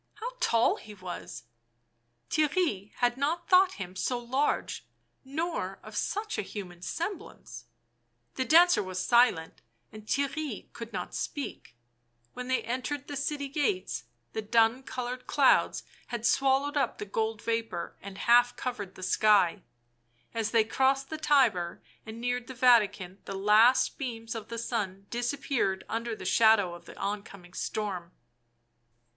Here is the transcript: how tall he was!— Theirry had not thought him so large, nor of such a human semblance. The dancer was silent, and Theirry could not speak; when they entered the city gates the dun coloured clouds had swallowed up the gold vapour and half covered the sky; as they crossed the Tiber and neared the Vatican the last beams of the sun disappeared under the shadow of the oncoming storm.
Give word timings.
how 0.15 0.31
tall 0.39 0.77
he 0.77 0.95
was!— 0.95 1.43
Theirry 2.31 2.91
had 2.95 3.17
not 3.17 3.47
thought 3.47 3.73
him 3.73 3.95
so 3.95 4.17
large, 4.17 4.87
nor 5.23 5.77
of 5.83 5.95
such 5.95 6.39
a 6.39 6.41
human 6.41 6.81
semblance. 6.81 7.65
The 8.33 8.43
dancer 8.43 8.81
was 8.81 8.97
silent, 9.05 9.61
and 9.91 10.07
Theirry 10.07 10.73
could 10.73 10.91
not 10.91 11.13
speak; 11.13 11.75
when 12.33 12.47
they 12.47 12.63
entered 12.63 13.07
the 13.07 13.15
city 13.15 13.47
gates 13.47 14.05
the 14.33 14.41
dun 14.41 14.81
coloured 14.81 15.27
clouds 15.27 15.83
had 16.07 16.25
swallowed 16.25 16.75
up 16.77 16.97
the 16.97 17.05
gold 17.05 17.39
vapour 17.43 17.95
and 18.01 18.17
half 18.17 18.55
covered 18.55 18.95
the 18.95 19.03
sky; 19.03 19.61
as 20.33 20.49
they 20.49 20.63
crossed 20.63 21.11
the 21.11 21.17
Tiber 21.19 21.79
and 22.07 22.19
neared 22.19 22.47
the 22.47 22.55
Vatican 22.55 23.19
the 23.25 23.37
last 23.37 23.99
beams 23.99 24.33
of 24.33 24.47
the 24.47 24.57
sun 24.57 25.05
disappeared 25.11 25.83
under 25.87 26.15
the 26.15 26.25
shadow 26.25 26.73
of 26.73 26.85
the 26.85 26.97
oncoming 26.97 27.53
storm. 27.53 28.13